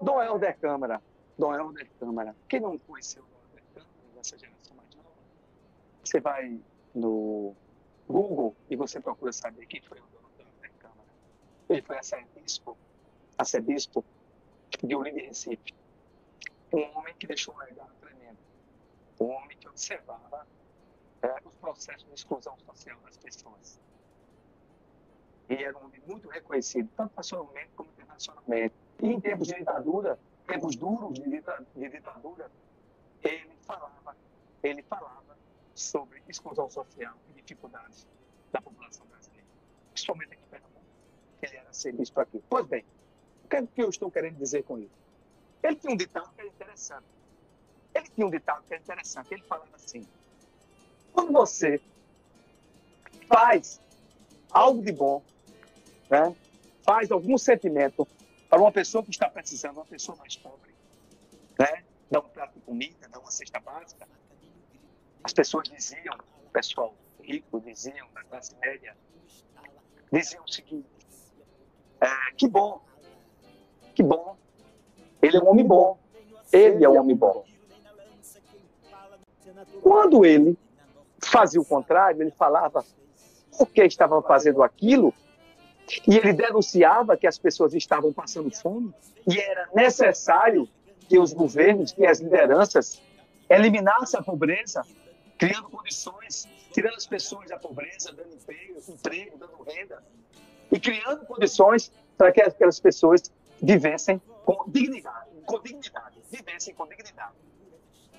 [0.00, 1.02] Dom Helder Câmara.
[1.38, 2.36] Dom Helder Câmara.
[2.48, 5.10] Quem não conheceu Dom Helder Câmara, dessa geração mais nova,
[6.04, 6.60] você vai
[6.94, 7.54] no
[8.08, 11.08] Google e você procura saber quem foi o Dom Helder Câmara.
[11.68, 12.76] Ele foi arcebispo,
[13.36, 14.04] arcebispo
[14.82, 15.74] de Olinda e Recife.
[16.72, 18.38] Um homem que deixou um legado tremendo.
[19.20, 20.46] Um homem que observava
[21.22, 23.80] é, os processos de exclusão social das pessoas.
[25.48, 28.74] E era um homem muito reconhecido, tanto nacionalmente como internacionalmente.
[29.02, 32.50] Em tempos de ditadura, tempos duros de, de ditadura,
[33.22, 34.16] ele falava,
[34.62, 35.36] ele falava
[35.74, 38.06] sobre exclusão social e dificuldades
[38.52, 39.46] da população brasileira,
[39.92, 40.84] principalmente aqui em Pernambuco.
[41.42, 42.42] Ele era serviço aqui.
[42.48, 42.84] Pois bem,
[43.44, 44.98] o que, é que eu estou querendo dizer com isso?
[45.62, 47.06] Ele tinha um ditado que era interessante.
[47.94, 49.32] Ele tinha um ditado que era interessante.
[49.32, 50.06] Ele falava assim:
[51.12, 51.80] quando você
[53.26, 53.80] faz
[54.50, 55.22] algo de bom,
[56.10, 56.34] né,
[56.82, 58.06] faz algum sentimento
[58.58, 60.74] para uma pessoa que está precisando, uma pessoa mais pobre,
[61.56, 64.08] né, dá um prato de comida, dá uma cesta básica,
[65.22, 66.92] as pessoas diziam, o pessoal
[67.22, 68.96] rico diziam, da classe média,
[70.12, 70.88] diziam o seguinte:
[72.00, 72.82] é, que bom,
[73.94, 74.36] que bom,
[75.22, 75.96] ele é um homem bom,
[76.52, 77.44] ele é um homem bom.
[79.80, 80.58] Quando ele
[81.22, 82.84] fazia o contrário, ele falava
[83.56, 85.14] por que estava fazendo aquilo,
[86.06, 88.94] e ele denunciava que as pessoas estavam passando fome,
[89.26, 90.68] e era necessário
[91.08, 93.00] que os governos, que as lideranças
[93.48, 94.84] eliminassem a pobreza,
[95.38, 100.02] criando condições, tirando as pessoas da pobreza, dando emprego, emprego dando renda,
[100.70, 103.22] e criando condições para que aquelas pessoas
[103.62, 107.32] vivessem com dignidade, com dignidade, vivessem com dignidade.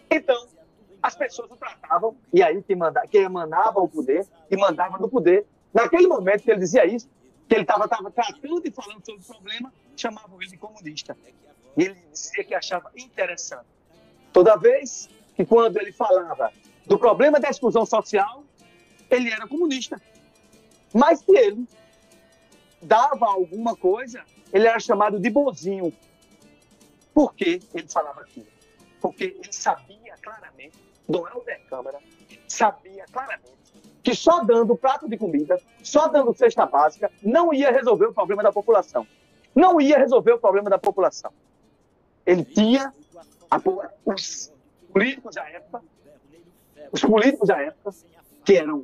[0.09, 0.47] Então,
[1.02, 5.08] as pessoas o tratavam, e aí quem, manda, quem emanava o poder e mandava no
[5.08, 7.08] poder, naquele momento que ele dizia isso,
[7.50, 11.17] que ele estava tratando e falando sobre o problema, chamavam ele de comunista.
[11.75, 13.66] E ele dizia que achava interessante.
[14.31, 16.53] Toda vez que quando ele falava
[16.86, 18.44] do problema da exclusão social,
[19.09, 20.00] ele era comunista.
[20.94, 21.68] Mas se ele
[22.84, 25.91] dava alguma coisa, ele era chamado de bonzinho.
[27.16, 28.47] Por que ele falava aquilo?
[29.01, 30.78] Porque ele sabia claramente
[31.09, 32.00] Helder Câmara
[32.47, 33.59] sabia claramente
[34.09, 38.42] que só dando prato de comida, só dando cesta básica, não ia resolver o problema
[38.42, 39.06] da população.
[39.53, 41.31] Não ia resolver o problema da população.
[42.25, 42.92] Ele tinha
[43.52, 43.62] a,
[44.06, 44.52] os
[44.92, 45.84] políticos da época,
[46.92, 47.92] os políticos da época,
[48.44, 48.84] que eram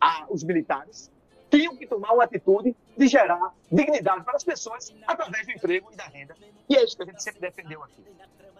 [0.00, 1.10] a, os militares,
[1.50, 5.96] tinham que tomar uma atitude de gerar dignidade para as pessoas através do emprego e
[5.96, 6.36] da renda.
[6.68, 8.04] E é isso que a gente sempre defendeu aqui.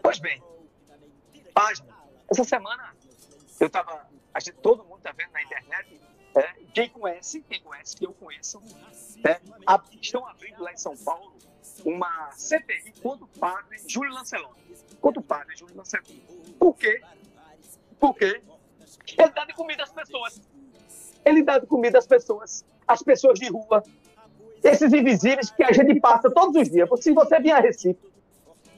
[0.03, 0.43] Pois bem,
[1.55, 1.95] página
[2.29, 2.95] essa semana,
[3.61, 4.18] eu estava.
[4.63, 6.01] Todo mundo está vendo na internet.
[6.35, 8.63] É, quem conhece, quem conhece, que eu conheço,
[9.27, 11.35] é, a, estão abrindo lá em São Paulo
[11.85, 14.77] uma CPI contra o padre Júlio Lancelotti.
[15.01, 16.23] Contra o padre Júlio Lancelotti.
[16.59, 17.01] Por quê?
[17.99, 18.43] Porque
[19.17, 20.41] ele dá de comida às pessoas.
[21.25, 22.65] Ele dá de comida às pessoas.
[22.87, 23.83] As pessoas de rua.
[24.63, 26.89] Esses invisíveis que a gente passa todos os dias.
[27.01, 27.99] Se você vier a Recife,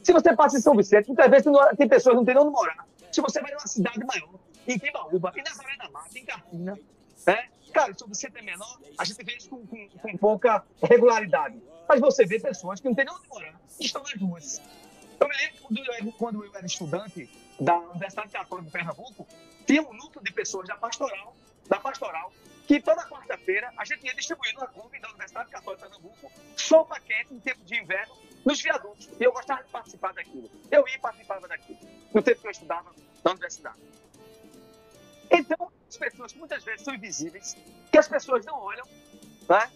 [0.03, 2.87] se você passa em São Vicente, muitas vezes tem pessoas que não tem onde morar.
[3.13, 4.31] Se você vai numa cidade maior,
[4.67, 6.79] em Timbaúba, em Nazaré da Mata, em Carpina,
[7.27, 7.49] né?
[7.73, 11.63] Cara, se você tem menor, a gente vê isso com, com, com, pouca regularidade.
[11.89, 14.61] Mas você vê pessoas que não têm nem onde morar, que estão nas ruas.
[15.21, 19.27] Eu me lembro quando eu, quando eu era estudante da Universidade Católica de Pernambuco,
[19.67, 21.37] tinha um núcleo de pessoas da pastoral,
[21.69, 22.33] da pastoral,
[22.67, 26.99] que toda quarta-feira a gente ia distribuir no clube da Universidade Católica de Pernambuco sopa
[27.01, 29.09] quente em tempo de inverno nos viadutos.
[29.19, 30.51] E eu gostava de participar daquilo.
[30.71, 31.79] Eu ia e participava daquilo,
[32.15, 32.93] no tempo que eu estudava
[33.25, 33.79] na universidade.
[36.51, 37.57] Muitas vezes são invisíveis,
[37.93, 38.85] que as pessoas não olham.
[39.49, 39.71] Né?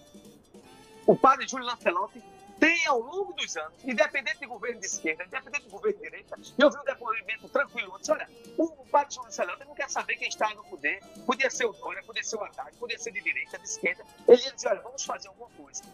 [1.07, 2.21] O padre Júlio Lancelotti
[2.59, 6.37] tem, ao longo dos anos, independente de governo de esquerda, independente de governo de direita,
[6.59, 7.97] eu vi um depoimento tranquilo.
[8.01, 11.01] disse, olha, o padre Júlio Lancelotti não quer saber quem está no poder.
[11.25, 14.05] Podia ser o Dória, podia ser o Haddad, podia ser de direita, de esquerda.
[14.27, 15.85] Ele ia dizer, olha, vamos fazer alguma coisa.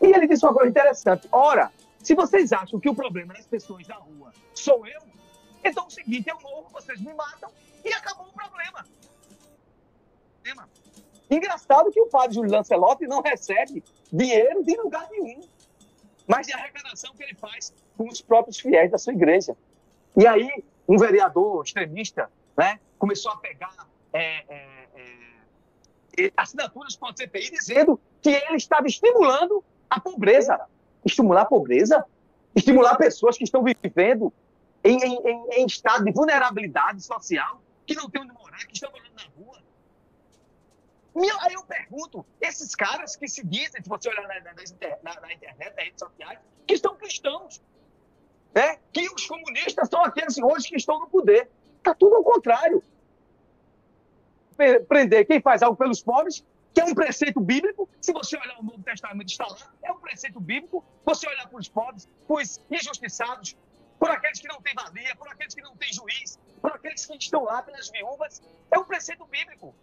[0.00, 1.28] E ele disse uma coisa interessante.
[1.30, 1.70] Ora,
[2.02, 5.02] se vocês acham que o problema das pessoas da rua sou eu,
[5.62, 7.52] então é o seguinte, eu morro, vocês me matam
[7.84, 8.86] e acabou o problema.
[11.30, 13.82] Engraçado que o padre Júlio Lancelotti não recebe
[14.12, 15.40] dinheiro de lugar nenhum,
[16.26, 19.56] mas de arrecadação que ele faz com os próprios fiéis da sua igreja.
[20.16, 23.74] E aí, um vereador extremista né, começou a pegar
[24.12, 24.88] é, é,
[26.16, 30.66] é, assinaturas para o CPI dizendo que ele estava estimulando a pobreza
[31.06, 32.04] estimular a pobreza,
[32.54, 34.32] estimular pessoas que estão vivendo
[34.82, 39.14] em, em, em estado de vulnerabilidade social, que não têm onde morar, que estão morando
[39.14, 39.45] na rua.
[41.16, 44.52] Aí eu pergunto, esses caras que se dizem, se você olhar na, na,
[45.02, 47.62] na, na internet, nas redes sociais, que estão cristãos,
[48.54, 51.48] né, que os comunistas são aqueles hoje que estão no poder.
[51.78, 52.82] Está tudo ao contrário.
[54.88, 57.88] Prender quem faz algo pelos pobres, que é um preceito bíblico.
[58.00, 60.84] Se você olhar o Novo Testamento, está lá, é um preceito bíblico.
[61.04, 63.56] Você olhar para os pobres, para os injustiçados,
[63.98, 67.16] por aqueles que não têm valia, por aqueles que não têm juiz, por aqueles que
[67.16, 69.74] estão lá pelas viúvas, é um preceito bíblico.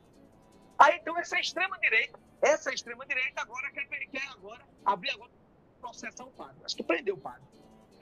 [0.77, 5.31] Aí então essa extrema-direita, essa extrema-direita agora quer, quer agora abrir agora
[5.79, 6.55] processar o padre.
[6.63, 7.41] Acho que prendeu o padre.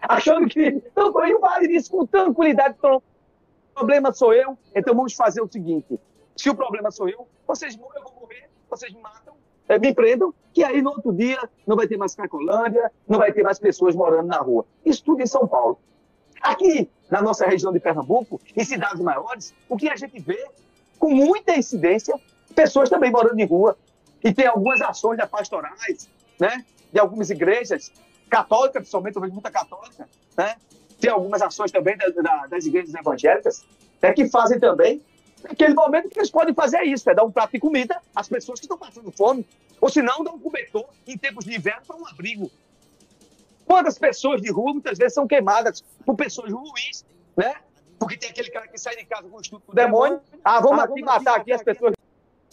[0.01, 0.67] Achando que.
[0.67, 3.01] Então, o padre disse com tranquilidade: o
[3.73, 5.99] problema sou eu, então vamos fazer o seguinte:
[6.35, 9.35] se o problema sou eu, vocês eu vou morrer, vocês me matam,
[9.67, 13.31] eh, me prendam, que aí no outro dia não vai ter mais Cracolândia, não vai
[13.31, 14.65] ter mais pessoas morando na rua.
[14.85, 15.79] Isso tudo em São Paulo.
[16.41, 20.43] Aqui, na nossa região de Pernambuco, em cidades maiores, o que a gente vê
[20.97, 22.19] com muita incidência,
[22.51, 23.77] pessoas também morando em rua.
[24.23, 26.09] E tem algumas ações pastorais,
[26.39, 26.63] né?
[26.91, 27.91] de algumas igrejas
[28.29, 30.07] católicas, principalmente, eu vejo muita católica,
[30.37, 30.55] né?
[30.99, 33.65] Tem algumas ações também da, da, das igrejas evangélicas
[34.01, 35.01] né, que fazem também.
[35.43, 38.59] Naquele momento que eles podem fazer isso, é dar um prato de comida às pessoas
[38.59, 39.47] que estão passando fome,
[39.79, 42.51] ou se não, dar um cobertor em tempos de inverno para um abrigo.
[43.65, 47.03] Quantas pessoas de rua muitas vezes são queimadas por pessoas ruins,
[47.35, 47.55] né?
[47.97, 50.79] Porque tem aquele cara que sai de casa com o estudo do demônio, ah, vamos
[50.79, 51.93] ah, aqui matar aqui as pessoas.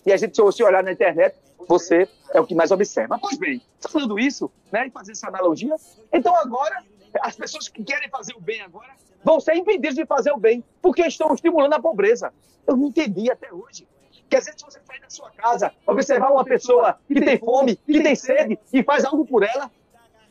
[0.09, 1.37] E a gente, se você olhar na internet,
[1.69, 3.19] você é o que mais observa.
[3.21, 5.77] Pois bem, está falando isso, né, e fazer essa analogia,
[6.11, 6.83] então agora,
[7.21, 8.91] as pessoas que querem fazer o bem agora
[9.23, 12.33] vão ser impedidas de fazer o bem, porque estão estimulando a pobreza.
[12.67, 13.87] Eu não entendi até hoje.
[14.31, 18.03] Que às vezes você sai da sua casa, observar uma pessoa que tem fome, que
[18.03, 19.71] tem sede, e faz algo por ela,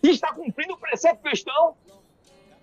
[0.02, 1.76] e está cumprindo o preceito cristão,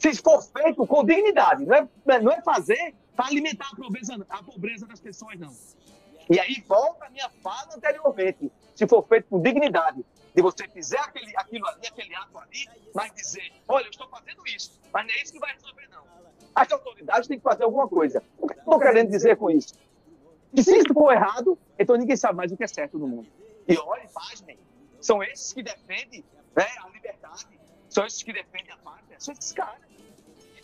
[0.01, 1.65] se for feito com dignidade.
[1.65, 5.53] Não é, não é fazer para alimentar a pobreza, a pobreza das pessoas, não.
[6.31, 8.51] E aí volta a minha fala anteriormente.
[8.75, 10.05] Se for feito com dignidade,
[10.35, 14.47] de você fizer aquele, aquilo ali, aquele ato ali, mas dizer, olha, eu estou fazendo
[14.47, 16.05] isso, mas não é isso que vai resolver, não.
[16.55, 18.23] As autoridades têm que fazer alguma coisa.
[18.39, 19.75] O que eu estou querendo dizer com isso?
[20.55, 23.29] Que se isso for errado, então ninguém sabe mais o que é certo no mundo.
[23.69, 24.59] E olhe, pasmem,
[25.01, 26.25] são esses que defendem
[26.57, 29.83] né, a liberdade, são esses que defendem a pátria, são esses caras.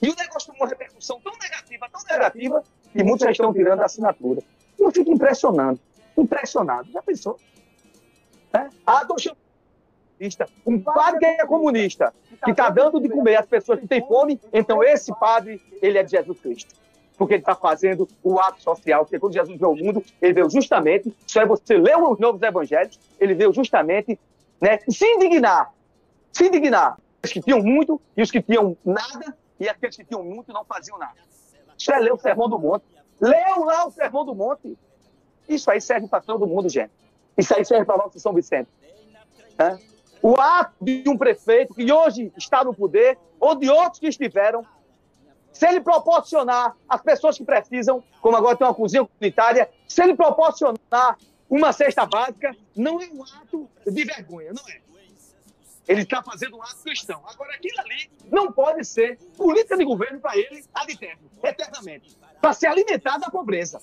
[0.03, 3.81] E o negócio tomou uma repercussão tão negativa, tão negativa, que muitos já estão tirando
[3.81, 4.43] a assinatura.
[4.91, 5.79] Eu fico impressionado.
[6.19, 6.91] Impressionado.
[6.91, 7.39] Já pensou?
[8.53, 8.69] É?
[8.85, 9.15] Ah, tô
[10.67, 12.13] um padre que é comunista,
[12.45, 16.03] que está dando de comer às pessoas que têm fome, então esse padre, ele é
[16.03, 16.75] de Jesus Cristo.
[17.17, 20.51] Porque ele está fazendo o ato social, porque quando Jesus veio ao mundo, ele veio
[20.51, 24.19] justamente, só é você ler os novos evangelhos, ele veio justamente
[24.61, 25.73] né, se indignar,
[26.33, 26.99] se indignar.
[27.25, 30.65] Os que tinham muito e os que tinham nada, e aqueles que tinham muito não
[30.65, 31.17] faziam nada.
[31.79, 32.85] Isso é o Sermão do Monte.
[33.21, 34.79] Leiam lá o Sermão do Monte.
[35.49, 36.93] Isso aí serve para todo mundo, gente.
[37.37, 38.69] Isso aí serve para nosso São Vicente.
[39.59, 39.79] É?
[40.23, 44.65] O ato de um prefeito que hoje está no poder, ou de outros que estiveram,
[45.53, 50.15] se ele proporcionar às pessoas que precisam, como agora tem uma cozinha comunitária, se ele
[50.15, 51.19] proporcionar
[51.49, 54.81] uma cesta básica, não é um ato de vergonha, não é.
[55.89, 57.21] Ele está fazendo um ato cristão.
[57.27, 62.53] Agora, aquilo ali não pode ser política de governo para ele ad eterno, eternamente para
[62.53, 63.81] se alimentar da pobreza.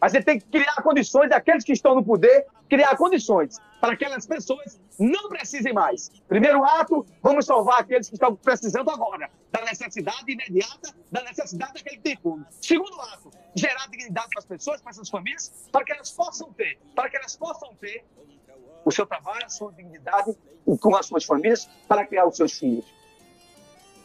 [0.00, 4.04] Mas ele tem que criar condições daqueles que estão no poder, criar condições para que
[4.04, 6.10] aquelas pessoas não precisem mais.
[6.28, 11.96] Primeiro ato, vamos salvar aqueles que estão precisando agora, da necessidade imediata, da necessidade daquele
[11.96, 12.18] que tem.
[12.60, 16.78] Segundo ato, gerar dignidade para as pessoas, para essas famílias, para que elas possam ter,
[16.94, 18.04] para que elas possam ter
[18.84, 20.34] o seu trabalho, a sua dignidade
[20.80, 22.84] com as suas famílias, para criar os seus filhos.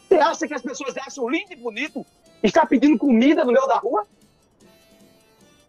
[0.07, 2.05] Você acha que as pessoas acham lindo e bonito
[2.47, 4.07] está pedindo comida no meio da rua?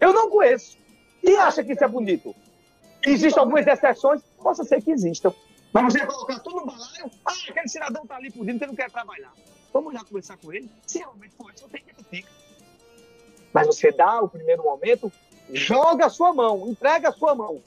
[0.00, 0.76] Eu não conheço.
[1.23, 2.35] E acha que isso é bonito?
[3.06, 4.23] Existem algumas exceções?
[4.42, 5.33] Possa ser que existam.
[5.73, 8.90] Mas você colocar tudo no balaio, ah, aquele cidadão está ali pedindo, ele não quer
[8.90, 9.33] trabalhar.
[9.73, 10.71] Vamos lá conversar com ele.
[10.87, 12.33] Se realmente for isso, eu tenho que criticar.
[13.52, 15.12] Mas você dá o primeiro momento,
[15.52, 17.62] joga a sua mão, entrega a sua mão.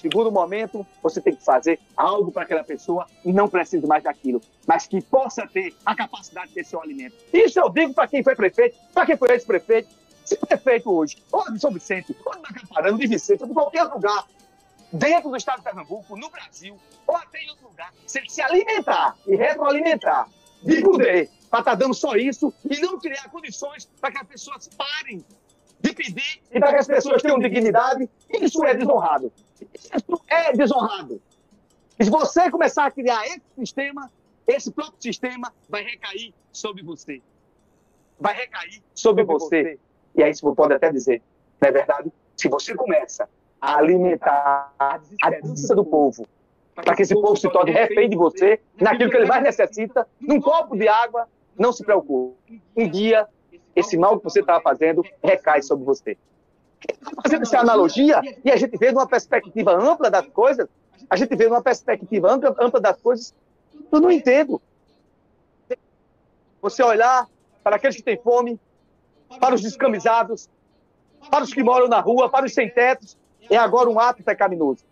[0.00, 4.40] Segundo momento, você tem que fazer algo para aquela pessoa e não precise mais daquilo,
[4.66, 7.16] mas que possa ter a capacidade de ter seu alimento.
[7.32, 9.88] Isso eu digo para quem foi prefeito, para quem foi ex-prefeito.
[10.24, 13.84] Se prefeito hoje, ou de São Vicente, ou de Macaparana, de Vicente, ou de qualquer
[13.84, 14.26] lugar,
[14.92, 18.40] dentro do estado de Pernambuco, no Brasil, ou até em outro lugar, se ele se
[18.40, 20.28] alimentar e retroalimentar
[20.62, 24.26] de poder para estar tá dando só isso e não criar condições para que as
[24.26, 25.24] pessoas parem
[25.98, 28.08] pedir e para que as pessoas tenham dignidade,
[28.40, 29.32] isso é desonrado.
[29.74, 31.20] Isso é desonrado.
[31.98, 34.10] E se você começar a criar esse sistema,
[34.46, 37.20] esse próprio sistema vai recair sobre você.
[38.18, 39.62] Vai recair sobre, sobre você.
[39.62, 39.78] você.
[40.14, 41.20] E aí você pode até dizer,
[41.60, 42.12] não é verdade?
[42.36, 43.28] Se você começa
[43.60, 46.26] a alimentar a desesperança do povo,
[46.74, 50.40] para que esse povo se torne refém de você, naquilo que ele mais necessita, num
[50.40, 51.28] copo de água,
[51.58, 52.62] não se preocupe.
[52.76, 53.26] Um dia,
[53.74, 56.16] esse mal que você estava fazendo recai sobre você.
[57.22, 60.68] Fazendo essa analogia, e a gente vê numa perspectiva ampla das coisas,
[61.08, 63.34] a gente vê numa perspectiva ampla, ampla das coisas,
[63.90, 64.60] eu não entendo.
[66.60, 67.26] Você olhar
[67.62, 68.58] para aqueles que têm fome,
[69.40, 70.48] para os descamisados,
[71.30, 73.16] para os que moram na rua, para os sem-tetos,
[73.50, 74.84] é agora um ato pecaminoso.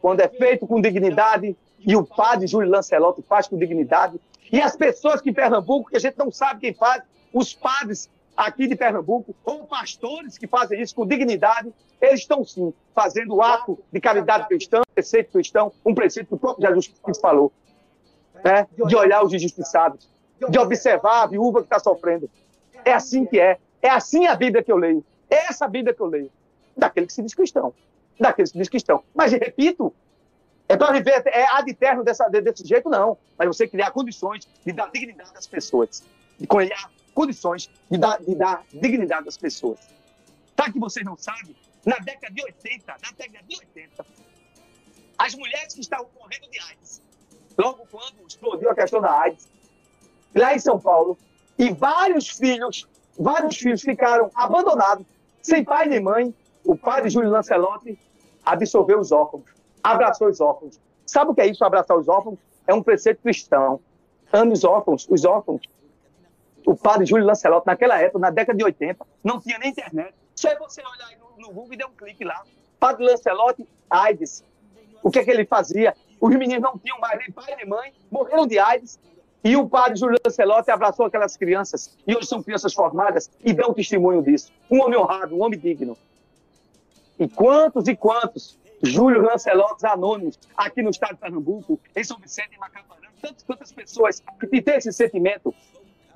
[0.00, 4.76] Quando é feito com dignidade, e o padre Júlio Lancelotti faz com dignidade, e as
[4.76, 8.74] pessoas que em Pernambuco, que a gente não sabe quem faz, os padres aqui de
[8.74, 14.00] Pernambuco, ou pastores que fazem isso com dignidade, eles estão sim fazendo o ato de
[14.00, 17.52] caridade cristã, preceito cristão, um preceito que o próprio Jesus Cristo falou,
[18.44, 18.66] né?
[18.86, 20.08] de olhar os injustiçados,
[20.48, 22.28] de observar a viúva que está sofrendo.
[22.84, 23.58] É assim que é.
[23.80, 25.04] É assim a Bíblia que eu leio.
[25.30, 26.30] É essa Bíblia que eu leio.
[26.76, 27.72] Daquele que se diz cristão.
[28.18, 29.04] Daquele que se diz cristão.
[29.14, 29.94] Mas, repito,
[30.68, 33.16] é para viver é ad eterno dessa, desse jeito, não.
[33.38, 36.02] Mas você criar condições de dar dignidade às pessoas.
[36.38, 36.90] De criar
[37.22, 39.78] condições de dar, de dar dignidade às pessoas.
[40.56, 41.54] Tá que vocês não sabem?
[41.86, 44.06] Na década de 80, na década de 80,
[45.18, 47.00] as mulheres que estavam morrendo de AIDS,
[47.56, 49.48] logo quando explodiu a questão da AIDS,
[50.34, 51.16] lá em São Paulo,
[51.58, 52.88] e vários filhos,
[53.18, 55.06] vários filhos ficaram abandonados,
[55.40, 56.34] sem pai nem mãe.
[56.64, 57.98] O padre Júlio Lancelotti
[58.44, 59.44] absorveu os órfãos,
[59.82, 60.80] abraçou os órfãos.
[61.06, 62.38] Sabe o que é isso, abraçar os órfãos?
[62.66, 63.80] É um preceito cristão.
[64.32, 65.62] Ame os órfãos, os órfãos.
[66.66, 70.14] O padre Júlio Lancelotti, naquela época, na década de 80, não tinha nem internet.
[70.34, 72.42] Só é você olhar aí no, no Google e dar um clique lá.
[72.78, 74.44] Padre Lancelotti, AIDS.
[75.02, 75.94] O que é que ele fazia?
[76.20, 78.98] Os meninos não tinham mais nem pai nem mãe, morreram de AIDS.
[79.44, 83.74] E o padre Júlio Lancelotti abraçou aquelas crianças, e hoje são crianças formadas, e dão
[83.74, 84.52] testemunho disso.
[84.70, 85.98] Um homem honrado, um homem digno.
[87.18, 92.54] E quantos e quantos Júlio Lancelotti anônimos aqui no estado de Pernambuco, em São Vicente,
[92.54, 95.52] em Macaparã, tantas quantas pessoas que têm esse sentimento,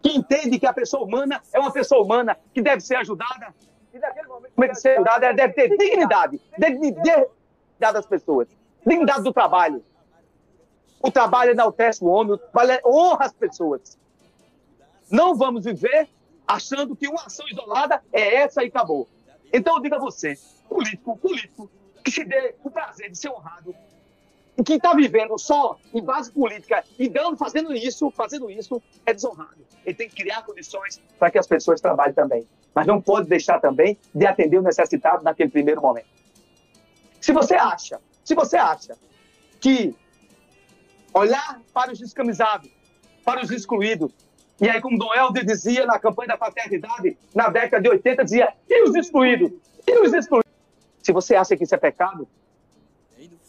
[0.06, 3.52] que entendem que a pessoa humana é uma pessoa humana, que deve ser ajudada,
[3.92, 7.26] e naquele momento que deve ser ajudada, ela deve ter dignidade, dignidade
[7.80, 8.46] das pessoas,
[8.86, 9.84] dignidade do trabalho,
[11.02, 13.98] o trabalho enaltece o homem, o trabalho honra as pessoas.
[15.10, 16.08] Não vamos viver
[16.46, 19.08] achando que uma ação isolada é essa e acabou.
[19.52, 21.70] Então eu digo a você, político, político,
[22.04, 23.74] que se dê o prazer de ser honrado,
[24.64, 29.66] que está vivendo só em base política e dando, fazendo isso, fazendo isso, é desonrado.
[29.84, 32.46] Ele tem que criar condições para que as pessoas trabalhem também.
[32.74, 36.08] Mas não pode deixar também de atender o necessitado naquele primeiro momento.
[37.20, 38.96] Se você acha, se você acha
[39.60, 39.94] que
[41.12, 42.70] olhar para os descamisados,
[43.24, 44.12] para os excluídos.
[44.60, 48.52] E aí, como Dom Helder dizia na campanha da paternidade, na década de 80, dizia:
[48.68, 49.50] e os excluídos?
[49.86, 50.52] E os excluídos?
[51.02, 52.28] Se você acha que isso é pecado,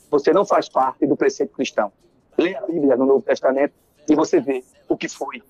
[0.10, 1.92] você não faz parte do preceito cristão.
[2.38, 3.74] Leia a Bíblia no Novo Testamento
[4.10, 5.42] e você vê o que foi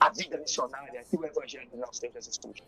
[0.00, 2.64] a vida missionária e o Evangelho de nosso Senhor Jesus Cristo.